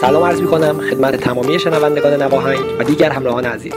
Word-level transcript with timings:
سلام 0.00 0.22
عرض 0.22 0.40
می 0.40 0.46
کنم 0.46 0.80
خدمت 0.90 1.16
تمامی 1.16 1.58
شنوندگان 1.58 2.22
نواهنگ 2.22 2.60
و 2.78 2.84
دیگر 2.84 3.10
همراهان 3.10 3.44
عزیز. 3.44 3.72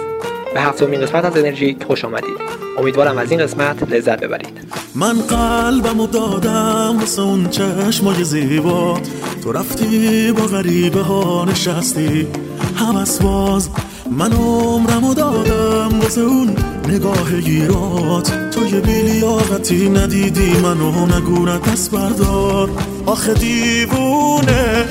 به 0.54 0.62
هفتمین 0.62 1.02
قسمت 1.02 1.26
از 1.26 1.38
انرژی 1.38 1.78
خوش 1.88 2.06
آمدید. 2.06 2.38
امیدوارم 2.79 3.18
از 3.18 3.31
این 3.31 3.40
قسمت 3.40 3.92
لذت 3.92 4.20
ببرید. 4.20 4.60
من 4.96 5.13
قلبم 5.13 6.05
دادم 6.05 6.97
واسه 7.00 7.21
اون 7.21 7.50
چشمای 7.50 8.24
زیبا. 8.24 9.00
تو 9.44 9.52
رفتی 9.52 10.31
با 10.31 10.44
غریبه 10.44 11.02
ها 11.02 11.46
نشستی. 11.46 12.28
هم 12.76 13.06
باز 13.24 13.70
من 14.12 14.33
عمرمو 14.33 15.13
دادم 15.13 15.99
واسه 15.99 16.22
اون 16.22 16.55
نگاه 16.88 17.31
گیرات. 17.31 18.49
تو 18.52 18.66
یه 18.66 18.80
بیلیاقتی 18.80 19.90
ندیدی 19.90 20.54
منو 20.63 21.05
نگونت 21.05 21.72
دست 21.72 21.91
بردار. 21.91 22.70
آخه 23.05 23.34
دیوونه. 23.34 24.85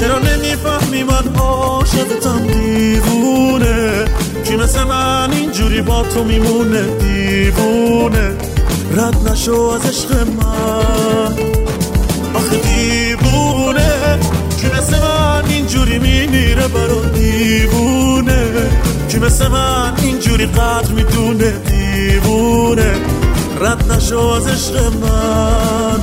چرا 0.00 0.18
نمی‌فهمی 0.18 1.02
من 1.02 1.36
عاشقتم 1.38 2.46
دیوونه؟ 2.46 4.04
کی 4.44 4.56
مثل 4.56 4.82
من 4.82 5.32
اینجوری 5.32 5.82
با 5.82 6.02
تو 6.02 6.24
میمونه؟ 6.24 6.82
دیوونه. 6.82 8.30
رد 8.96 9.28
نشو 9.28 9.54
از 9.54 9.86
عشق 9.86 10.12
من. 10.12 11.34
آخه 12.34 12.56
دیوونه. 12.56 14.18
کی 14.60 14.66
مثل 14.66 14.98
من 14.98 15.44
اینجوری 15.48 15.98
میمیره 15.98 16.68
برا 16.68 17.00
دیوونه؟ 17.14 18.52
کی 19.08 19.18
مثل 19.18 19.48
من 19.48 19.92
اینجوری 20.02 20.46
قدر 20.46 20.92
می‌دونه؟ 20.92 21.50
دیوونه. 21.50 22.94
رد 23.60 23.92
نشو 23.92 24.18
از 24.18 24.46
عشق 24.46 24.76
من. 24.76 26.00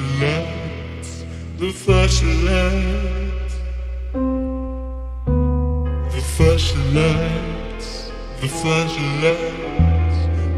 flashlight, 0.00 1.08
the 1.58 1.70
flashlight, 1.72 3.50
the 6.12 6.20
flashlight, 6.34 7.82
the 8.40 8.48
flashlight, 8.48 9.54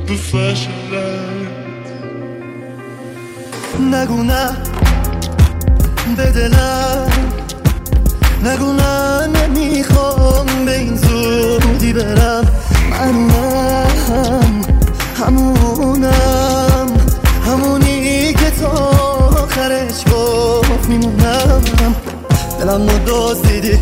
the 0.06 0.16
flashlight. 0.16 1.52
نقولنا 3.80 4.50
بدلا 6.18 7.06
نقولنا 8.44 9.26
نمیخوام 9.26 10.64
به 10.64 10.78
این 10.78 10.96
زودی 10.96 11.92
برم 11.92 12.44
منم 12.90 14.62
همونم 15.18 16.41
گفت 21.12 21.80
میمونم 21.80 21.96
دلم 22.60 23.06
رو 23.06 23.34
دیدی 23.34 23.78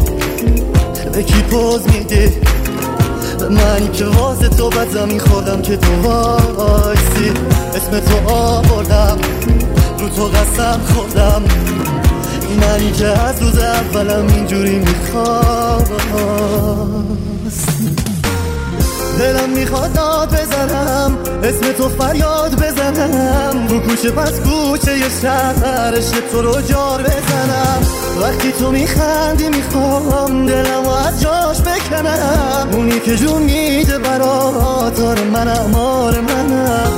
به 1.13 1.23
کی 1.23 1.43
پوز 1.43 1.81
میدی 1.87 2.29
به 3.39 3.49
منی 3.49 3.89
که 3.89 4.05
واسه 4.05 4.49
تو 4.49 4.71
بد 4.71 4.91
زمین 4.91 5.19
خوردم 5.19 5.63
که 5.63 5.77
تو 5.77 6.03
وایسی. 6.03 7.33
اسم 7.75 8.01
تو 8.01 8.33
آوردم 8.35 9.19
رو 9.99 10.09
تو 10.09 10.25
قسم 10.25 10.81
خوردم. 10.95 11.43
منی 12.61 12.93
که 12.93 13.07
از 13.07 13.43
روز 13.43 13.59
اولم 13.59 14.27
اینجوری 14.27 14.79
می‌خواست. 14.79 15.91
دلم 19.21 19.51
می‌خواد 19.51 19.93
داد 19.93 20.29
بزنم 20.29 21.19
اسم 21.43 21.73
تو 21.73 21.89
فریاد 21.89 22.55
بزنم. 22.55 23.67
رو 23.69 23.81
کوچه 23.81 24.11
پس 24.11 24.41
کوچه 24.41 24.99
یه 24.99 25.09
شهرش 25.23 26.11
تو 26.33 26.43
رو 26.43 26.61
جار 26.61 27.03
بزنم. 27.03 27.83
وقتی 28.23 28.53
تو 28.53 28.71
میخندی 28.71 29.49
می‌خوام 29.49 30.47
دلم 30.47 30.89
از 31.07 31.21
جاش 31.23 31.61
بکنم. 31.61 32.69
اونی 32.73 33.01
که 33.01 33.17
جون 33.17 33.43
میده 33.43 33.99
برات 33.99 35.01
آره 35.01 35.25
منم 35.25 35.75
آره 35.75 36.21
منم. 36.21 36.91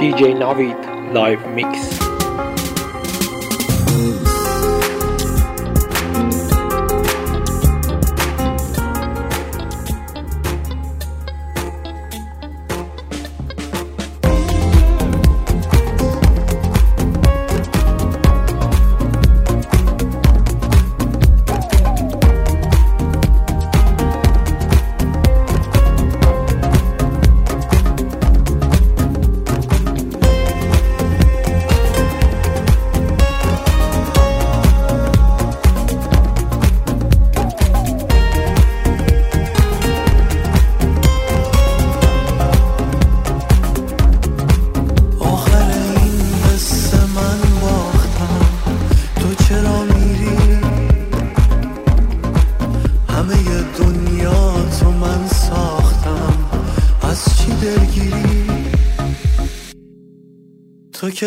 DJ 0.00 0.20
Navid 0.20 0.80
Live 1.14 1.44
Mix 1.56 2.07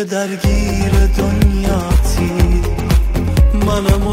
که 0.02 0.08
درگیر 0.08 0.92
دنیاتی 1.06 2.32
منم 3.66 4.06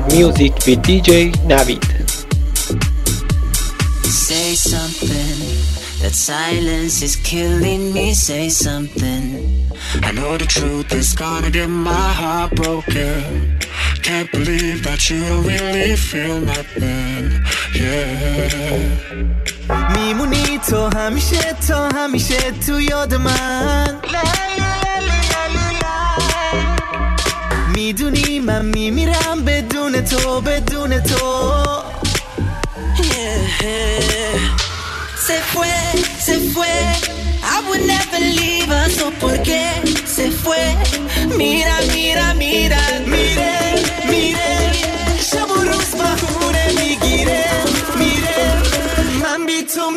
music 0.00 0.54
with 0.66 0.80
DJ 0.82 1.32
Navid. 1.44 1.84
Say 4.04 4.54
something, 4.54 5.38
that 6.00 6.14
silence 6.14 7.02
is 7.02 7.16
killing 7.16 7.92
me. 7.92 8.14
Say 8.14 8.48
something. 8.48 9.68
I 10.02 10.12
know 10.12 10.38
the 10.38 10.46
truth 10.46 10.94
is 10.94 11.12
gonna 11.14 11.50
get 11.50 11.68
my 11.68 12.08
heart 12.20 12.54
broken. 12.54 13.58
Can't 14.02 14.30
believe 14.32 14.82
that 14.84 15.10
you 15.10 15.20
don't 15.20 15.46
really 15.46 15.96
feel 15.96 16.40
nothing. 16.40 17.44
Yeah. 17.74 19.12
میمونی 19.94 20.58
تو 20.68 20.88
همیشه 20.98 21.56
تا 21.68 21.88
همیشه 21.88 22.34
یاد 22.90 23.14
من 23.14 24.00
لا 24.12 24.22
لا 24.58 24.58
لا 24.58 25.00
لا 25.06 25.46
لا 25.54 25.70
لا 25.80 26.81
می‌دونی 27.74 28.38
من 28.40 28.64
میمیرم 28.64 29.44
بدون 29.46 30.04
تو 30.04 30.40
بدون 30.40 31.00
تو 31.00 31.52
Se 35.26 35.36
fue, 35.52 35.74
se 36.26 36.34
fue 36.52 36.74
I 37.54 37.56
would 37.66 37.82
never 37.94 38.20
leave 38.38 38.70
us 38.82 38.94
¿O 39.06 39.08
por 39.22 39.34
qué 39.48 39.64
se 40.16 40.26
fue? 40.42 40.64
Mira, 41.40 41.76
mira, 41.94 42.26
mira 42.42 42.82
Mire, 43.12 43.52
mire 44.10 44.50
شب 45.30 45.50
و 45.50 45.54
روز 45.54 45.90
بهونه 46.00 46.66
می‌گیره 46.78 47.44
mire. 47.98 48.42
من 49.22 49.46
بی 49.46 49.62
تو 49.62 49.90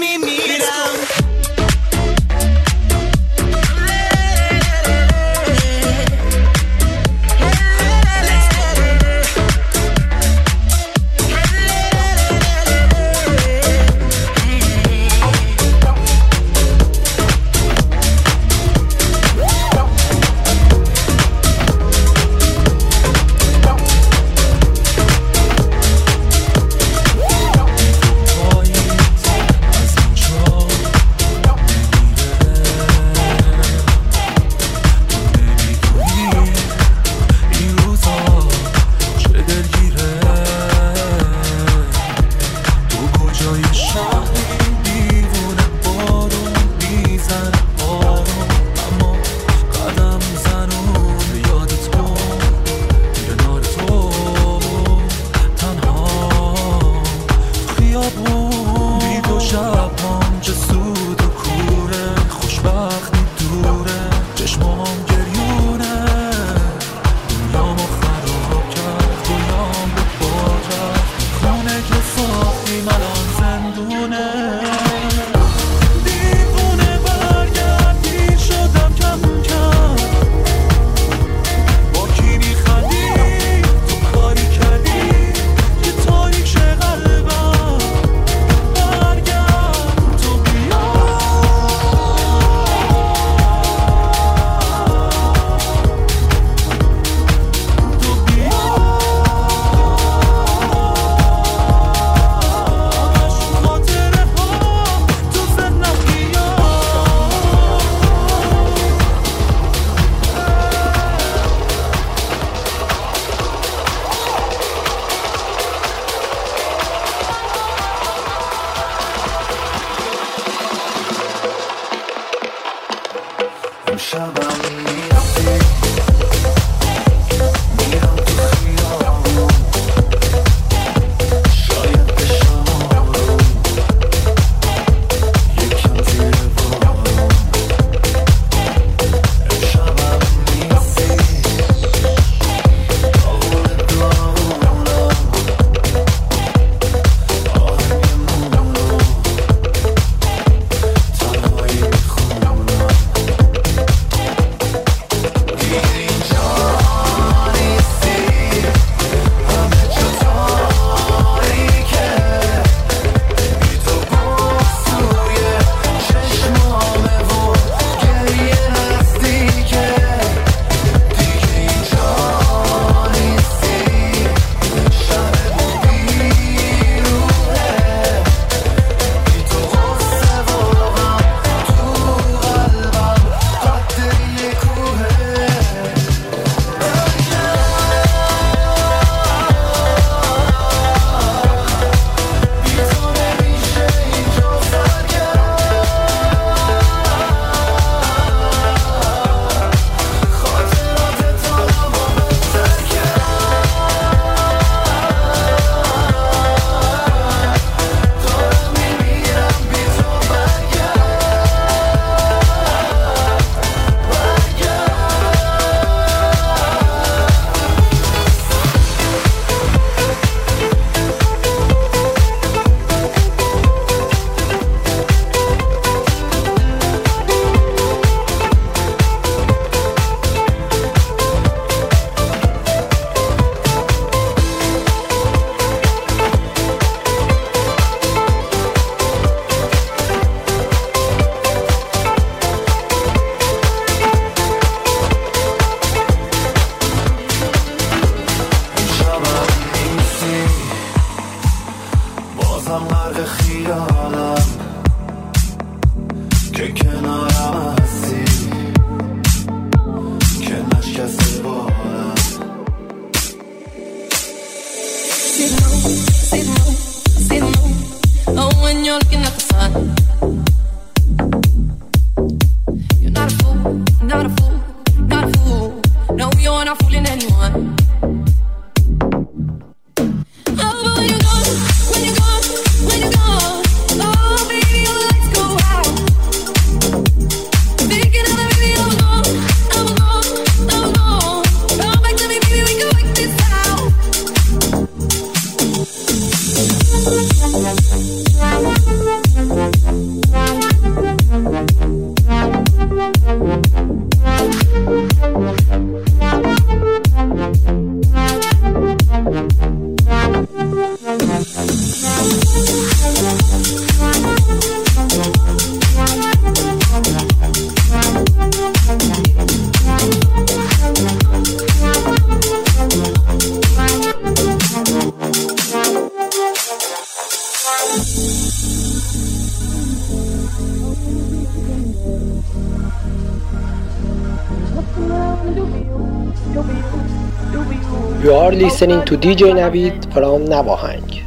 آر 338.46 338.54
لیسنینگ 338.54 339.04
تو 339.04 339.16
دی 339.16 339.36
جی 339.36 339.54
نوید 339.54 340.08
فرام 340.14 340.44
نواهنگ 340.44 341.22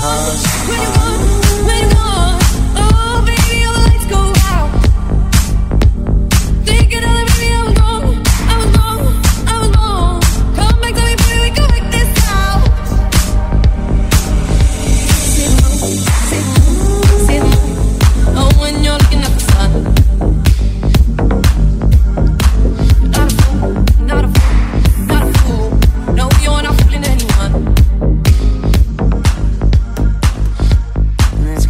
I'm 0.00 1.07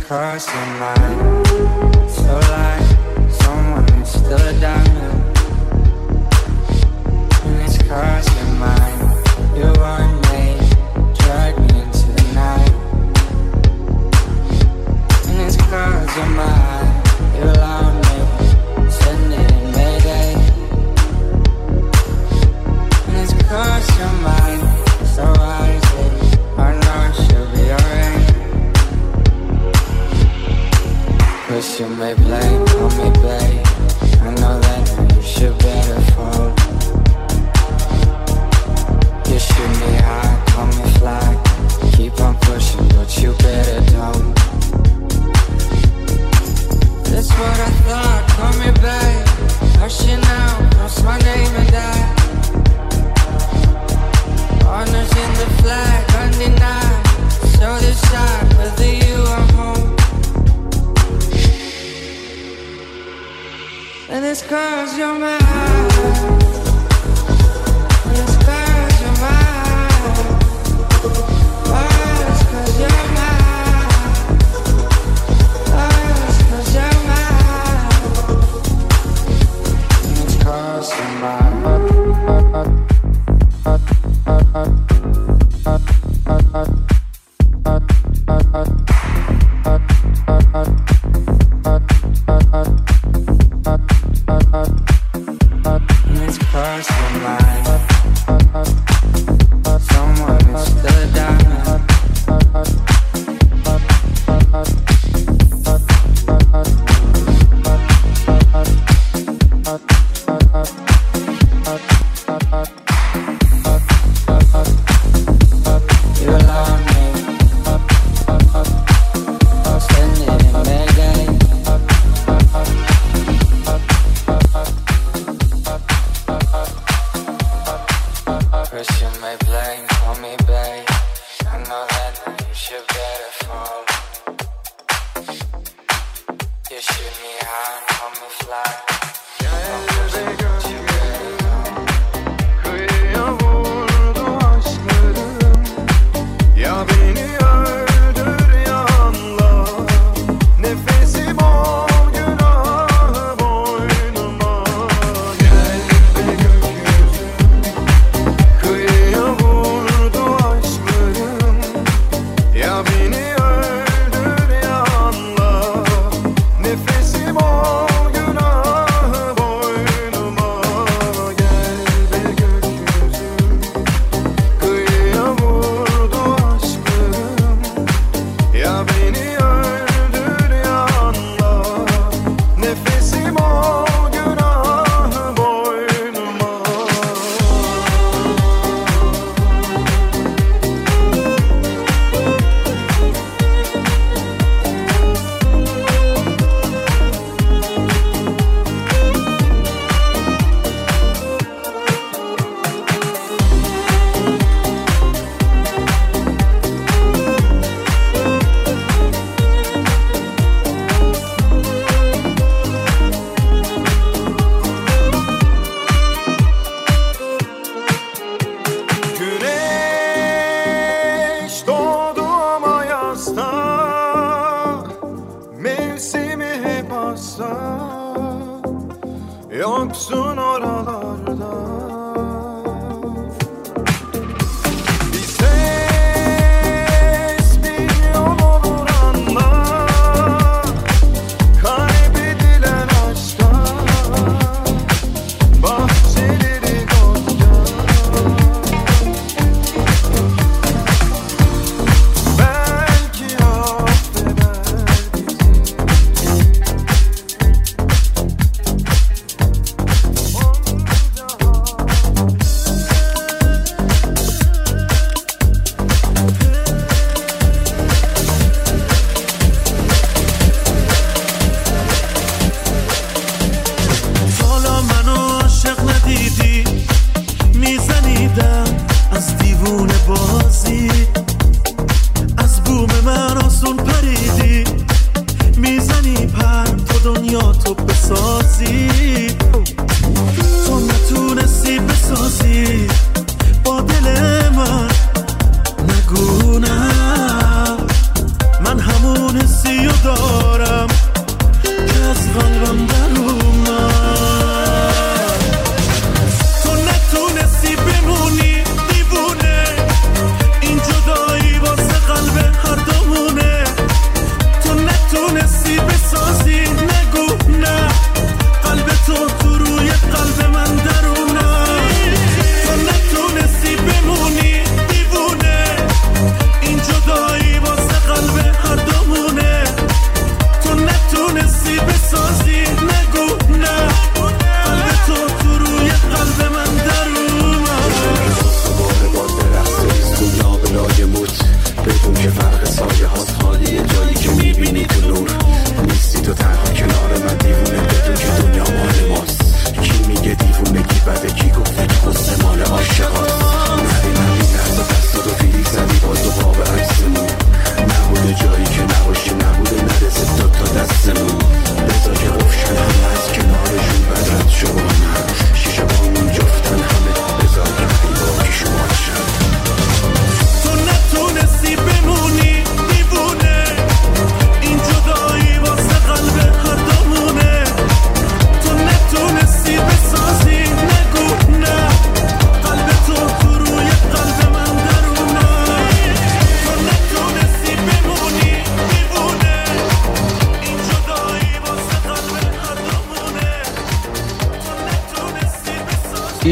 crossing 0.09 0.81
light, 0.81 1.45
So 2.09 2.41
someone 3.45 3.85
is 4.01 4.09
still 4.09 4.41
a 4.41 4.59
diamond. 4.59 5.37
And 7.45 7.63
it's 7.63 7.77
crossing 7.83 8.48
you 31.81 31.89
may 31.91 32.15
play, 32.15 32.57
on 32.57 32.91
me, 32.99 33.11
babe. 33.23 33.67
I 34.21 34.35
know 34.41 34.59
that 34.59 35.15
you 35.15 35.23
should 35.23 35.57
better 35.59 36.01
fold. 36.11 36.59
You 39.29 39.39
shoot 39.39 39.73
me 39.83 39.93
high, 40.03 40.43
call 40.49 40.67
me 40.67 40.85
fly. 40.99 41.29
Keep 41.93 42.21
on 42.21 42.35
pushing, 42.39 42.89
but 42.89 43.09
you 43.23 43.33
better 43.35 43.81
don't. 43.93 44.35
That's 47.11 47.31
what 47.39 47.59
I 47.61 47.71
thought, 47.87 48.23
call 48.35 48.53
me 48.59 48.71
babe. 48.83 49.27
Hush 49.79 50.05
you 50.09 50.17
now, 50.17 50.71
cross 50.73 51.03
my 51.05 51.19
name 51.19 51.55
and 51.61 51.71
die. 51.71 52.07
Honors 54.67 55.13
in 55.23 55.31
the 55.41 55.49
flag, 55.63 56.11
undenied. 56.23 57.07
So 57.59 57.79
this. 57.79 58.18
Cause 64.47 64.97
you're 64.97 65.19
mine. 65.19 66.38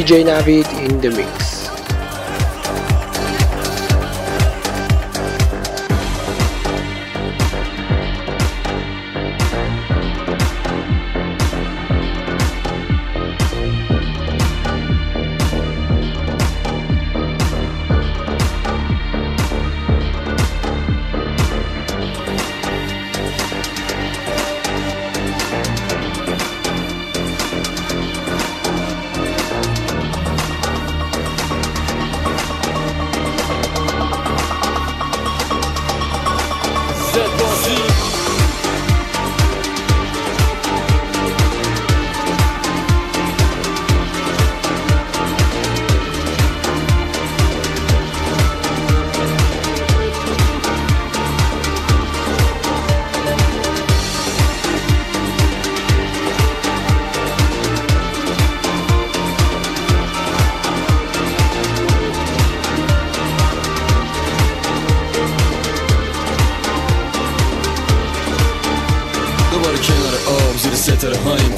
DJ 0.07 0.23
Navid 0.23 0.71
in 0.85 1.01
the 1.01 1.11
mix. 1.11 1.46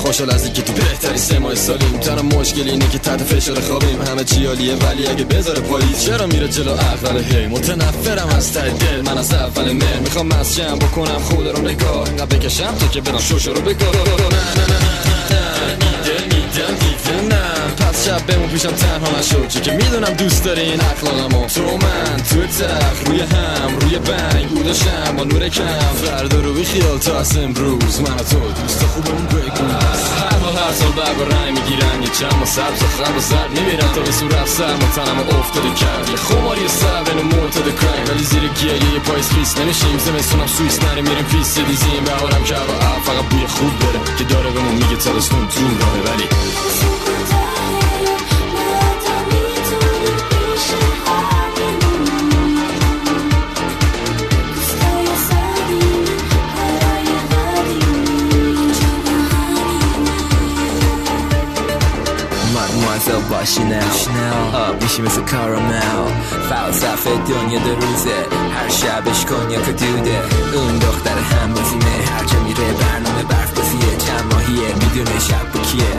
خوشحال 0.08 0.30
از 0.30 0.44
اینکه 0.44 0.62
تو 0.62 0.72
بهتری 0.72 1.18
سه 1.18 1.38
ماه 1.38 1.54
سالیم 1.54 1.98
تنها 1.98 2.22
مشکل 2.22 2.68
اینه 2.70 2.88
که 2.88 2.98
تحت 2.98 3.22
فشار 3.22 3.60
خوابیم 3.60 4.02
همه 4.02 4.24
چی 4.24 4.46
عالیه 4.46 4.74
ولی 4.74 5.06
اگه 5.06 5.24
بذاره 5.24 5.60
پاییز 5.60 6.04
چرا 6.04 6.26
میره 6.26 6.48
جلو 6.48 6.70
اول 6.70 7.24
هی 7.24 7.46
متنفرم 7.46 8.28
از 8.28 8.52
ته 8.52 8.70
دل 8.70 9.00
من 9.00 9.18
از 9.18 9.34
اول 9.34 9.72
مر 9.72 9.98
می‌خوام 10.04 10.26
مسجم 10.26 10.78
بکنم 10.78 11.18
خود 11.18 11.46
رو 11.46 11.62
نگاه 11.62 12.04
اینقدر 12.08 12.36
بکشم 12.36 12.74
تا 12.80 12.86
که 12.86 13.00
برم 13.00 13.18
شوشو 13.18 13.52
رو 13.52 13.60
بگاه 13.60 13.92
نه 13.92 13.96
نه 13.96 14.66
نه 14.66 14.78
نه 14.78 14.98
پس 17.28 17.57
شب 18.04 18.26
بمون 18.26 18.48
پیشم 18.48 18.72
تنها 18.72 19.18
نشو 19.18 19.46
چه 19.46 19.60
که 19.60 19.72
می‌دونم 19.72 20.12
دوست 20.12 20.44
داری 20.44 20.60
این 20.60 20.80
اخلاقمو 20.80 21.46
تو 21.46 21.62
من 21.62 22.16
تو 22.30 22.46
تخت 22.46 23.08
روی 23.08 23.20
هم 23.20 23.78
روی 23.80 23.98
بنگ 23.98 24.48
بودشم 24.48 25.16
با 25.16 25.24
نور 25.24 25.48
کم 25.48 25.94
فردا 26.04 26.40
رو 26.40 26.64
خیال 26.64 26.98
تا 26.98 27.18
از 27.18 27.36
امروز 27.36 28.00
من 28.00 28.14
و 28.14 28.24
تو 28.30 28.40
دوست 28.62 28.82
خوبمون 28.84 29.26
بگو 29.26 29.64
هر 30.20 30.38
حال 30.42 30.56
هر 30.56 30.72
سال 30.72 30.92
برگ 30.92 31.18
و 31.20 31.24
رنگ 31.24 31.58
می‌گیرن 31.58 32.02
یه 32.02 32.08
چند 32.18 32.42
و 32.42 32.46
سبز 32.46 32.82
و 32.82 32.86
خرد 32.86 33.16
و 33.16 33.20
زرد 33.20 33.50
میمیرن 33.58 33.92
تا 33.94 34.00
به 34.00 34.12
صورت 34.12 34.48
سر 34.48 34.74
و 34.74 34.88
تنم 34.96 35.38
افتاده 35.38 35.70
کرد 35.80 36.08
یه 36.10 36.16
خماری 36.16 36.68
سر 36.68 37.02
بین 37.04 37.24
معتاد 37.24 37.80
کرد 37.80 38.10
ولی 38.10 38.24
زیر 38.24 38.48
گیه 38.58 38.74
یه 38.74 39.00
پایز 39.06 39.30
خیس 39.30 39.58
نمیشیم 39.58 39.98
زمستونم 39.98 40.46
سویس 40.46 40.82
نریم 40.82 41.04
میریم 41.04 41.24
پیس 41.24 41.58
دیزیم 41.58 42.04
بهارم 42.04 42.44
که 42.44 42.54
هوا 42.54 43.00
فقط 43.06 43.24
بوی 43.30 43.46
خوب 43.46 43.78
داره 43.78 44.00
که 44.18 44.24
داره 44.24 44.50
بهمون 44.50 44.74
میگه 44.74 44.96
تابستون 44.96 45.48
تو 45.48 45.60
راهه 45.60 46.14
ولی 46.14 46.28
باشی 63.38 63.64
نو 63.64 64.56
آب 64.56 64.82
میشی 64.82 65.02
مثل 65.02 65.20
کارامل. 65.20 65.80
فلسفه 66.50 67.10
دنیا 67.10 67.58
دو 67.58 67.74
روزه. 67.74 68.18
هر 68.56 68.68
شبش 68.68 69.24
کنیا 69.24 69.60
که 69.60 69.72
دوده 69.72 70.22
اون 70.54 70.78
دختر 70.78 71.18
هم 71.18 71.54
بازیمه 71.54 71.96
هر 72.12 72.24
جا 72.24 72.40
میره 72.40 72.72
برنامه 72.80 73.22
برف 73.22 73.52
بازیه. 73.54 73.96
چند 74.06 74.32
ماهیه. 74.32 74.74
می‌دونه 74.74 75.18
شب 75.18 75.52
کیه؟ 75.68 75.94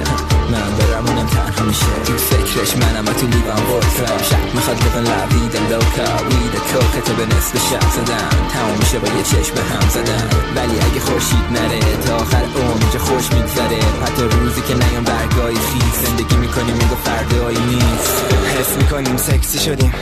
من 0.52 0.70
برم 0.78 1.06
اونم 1.08 1.28
تنها 1.28 1.66
میشه. 1.66 1.94
تو 2.06 2.14
فکرش 2.18 2.72
منم 2.78 3.06
تو 3.06 3.28
لیوان 3.28 3.64
بورترم 3.68 4.22
شب 4.30 4.56
می‌خواد 4.56 4.78
لبن 4.84 5.06
لبید 5.12 5.56
لوکا 5.72 6.10
وید 6.30 6.56
کوکه 6.70 7.02
تو 7.06 7.14
به 7.14 7.26
نصف 7.26 7.54
شب 7.70 7.86
زدن 7.96 8.30
تمام 8.54 8.78
میشه 8.80 9.00
با 9.00 9.08
یه 9.08 9.24
چشم 9.24 9.56
هم 9.72 9.90
زدن 9.90 10.28
ولی 10.56 10.76
اگه 10.88 11.00
خورشید 11.00 11.46
نره 11.52 11.80
تا 12.06 12.16
آخر 12.16 12.44
اون 12.56 12.82
اینجا 12.82 13.00
خوش 13.00 13.26
میگذره. 13.34 13.80
حتی 14.04 14.24
روزی 14.24 14.62
که 14.62 14.74
نیام 14.74 15.04
برگای 15.04 15.56
خیز 15.56 15.96
زندگی 16.06 16.36
می‌کنیم 16.36 16.76
میگو 16.76 16.96
فردایی 16.96 17.60
نیست. 17.60 18.24
حس 18.60 18.78
می‌کنیم 18.78 19.18
سکسی 19.18 19.60
شدیم. 19.60 19.94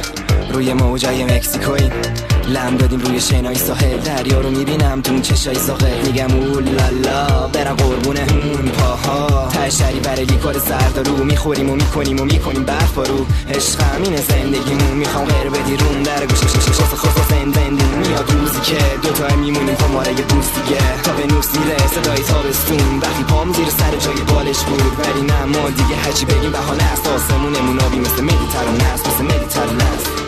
روی 0.53 0.73
موجای 0.73 1.23
مکسیکوی 1.23 1.89
لم 2.47 2.77
دادیم 2.77 2.99
روی 2.99 3.21
شنای 3.21 3.55
ساحل. 3.55 3.97
دریا 3.97 4.41
رو 4.41 4.49
می‌بینم 4.49 5.01
تو 5.01 5.19
چشای 5.19 5.55
ساقه 5.55 6.01
میگم 6.05 6.31
اولالا 6.31 7.47
برم 7.47 7.75
قربونه 7.75 8.19
اون 8.19 8.71
پاها. 8.71 9.49
تشتری 9.49 9.99
برای 9.99 10.25
لیکار 10.25 10.55
رو 11.05 11.23
می‌خوریم 11.23 11.69
و 11.69 11.75
می‌کنیم 11.75 12.19
و 12.19 12.25
می‌کنیم 12.25 12.63
برف 12.63 12.95
رو. 12.95 13.25
عشق 13.49 13.81
همین 13.81 14.15
زندگیمون. 14.15 14.97
می‌خوام 14.97 15.25
غیر 15.25 15.49
بدی 15.49 15.77
رون 15.77 16.03
در 16.03 16.25
گوش 16.25 16.39
شش 16.39 16.81
خاص 16.81 17.29
زندندون 17.29 17.99
میاد 17.99 18.31
روزی 18.31 18.59
که 18.63 18.77
دوتا 19.03 19.35
میمونیم 19.35 19.75
ماره 19.93 20.11
بوس 20.13 20.45
دیگه. 20.55 20.81
تا 21.03 21.11
به 21.11 21.33
نوس 21.33 21.47
میره 21.59 21.77
صدای 21.95 22.23
تابستون. 22.23 22.99
وقتی 23.01 23.23
پام 23.23 23.53
زیر 23.53 23.69
سر 23.69 23.95
جای 24.05 24.21
بالش 24.21 24.59
بود. 24.59 24.93
ولی 24.99 25.21
نه 25.21 25.45
ما 25.45 25.69
دیگه 25.69 25.95
هرچی 25.95 26.25
بگیم 26.25 26.51
بهانه 26.51 26.83
است. 26.83 27.07
آسمونمون 27.07 27.79
آبی 27.79 27.99
مثل 27.99 28.21
مدیترانه 28.23 28.83
است. 28.93 29.07
مثل 29.07 29.23
مدیترانه 29.23 29.83
است. 29.83 30.26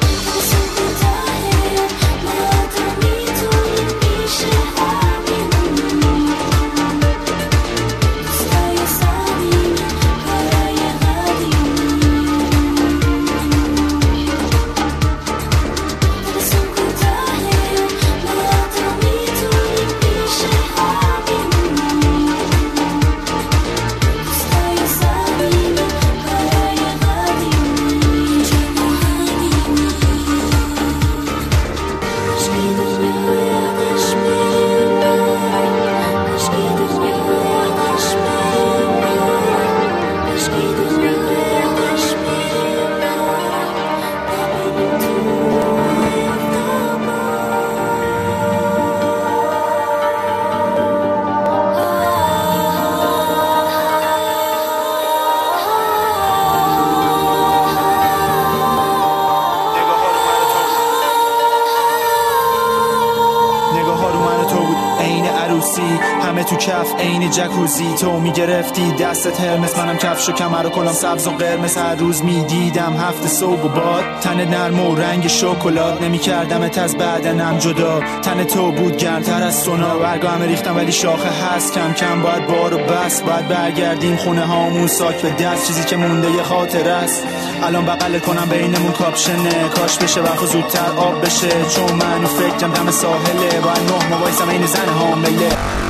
جکوزی 67.31 67.93
تو 67.93 68.19
می‌گرفتی. 68.19 68.91
دستت 68.91 69.41
هرمس 69.41 69.77
منم 69.77 69.97
کفش 69.97 70.29
و 70.29 70.31
کمر 70.31 70.65
و 70.65 70.69
کلام 70.69 70.93
سبز 70.93 71.27
و 71.27 71.31
قرمز. 71.31 71.77
هر 71.77 71.95
روز 71.95 72.23
می‌دیدم 72.23 72.93
هفت 72.93 73.27
صبح 73.27 73.61
و 73.61 73.67
باد. 73.67 74.03
تن 74.21 74.45
نرم 74.45 74.79
و 74.79 74.95
رنگ 74.95 75.27
شکلات. 75.27 76.01
نمیکردمت 76.01 76.77
از 76.77 76.97
بدنم 76.97 77.57
جدا. 77.57 77.99
تن 78.21 78.43
تو 78.43 78.71
بود 78.71 78.97
گرمتر 78.97 79.43
از 79.43 79.61
سونا. 79.61 79.97
برگا 79.97 80.29
همه 80.29 80.45
ریختم 80.45 80.75
ولی 80.75 80.91
شاخه 80.91 81.29
هست. 81.29 81.73
کم 81.73 81.93
کم 81.93 82.21
باید 82.21 82.47
بار 82.47 82.73
و 82.73 82.77
بس. 82.77 83.21
باید 83.21 83.47
برگردیم 83.47 84.15
خونه 84.15 84.45
هامون. 84.45 84.87
ساک 84.87 85.21
به 85.21 85.29
دست. 85.29 85.67
چیزی 85.67 85.83
که 85.83 85.95
مونده 85.95 86.31
یه 86.31 86.43
خاطر 86.43 86.89
است. 86.89 87.23
الان 87.63 87.85
بغل 87.85 88.19
کنم 88.19 88.49
بینمون 88.49 88.91
کاپشنه. 88.91 89.69
کاش 89.75 89.97
بشه 89.97 90.21
وقت 90.21 90.45
زودتر 90.45 90.91
آب 90.97 91.25
بشه. 91.25 91.65
چون 91.75 91.91
من 91.91 92.25
فکرم 92.25 92.71
دم 92.71 92.91
ساحله. 92.91 93.59
باید 93.63 93.91
نه 93.91 94.17
موایسم 94.17 94.49
این 94.49 94.65
زن 94.65 94.89
حامله. 94.99 95.88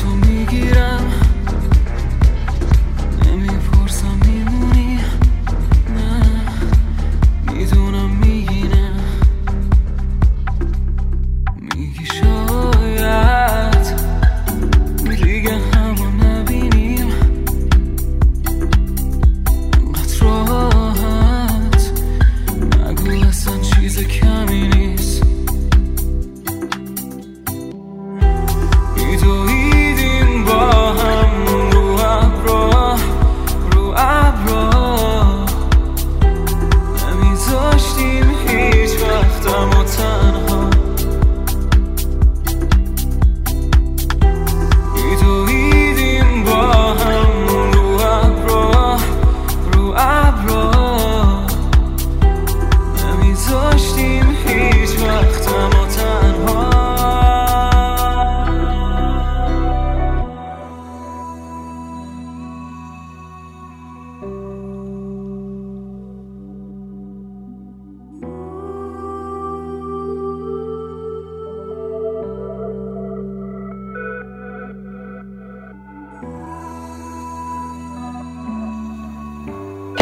تو 0.00 0.08
می‌گیرم. 0.08 1.29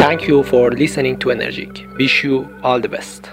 Thank 0.09 0.27
you 0.27 0.41
for 0.41 0.71
listening 0.71 1.19
to 1.19 1.29
Energic. 1.29 1.85
Wish 1.95 2.23
you 2.23 2.49
all 2.63 2.79
the 2.79 2.89
best. 2.89 3.29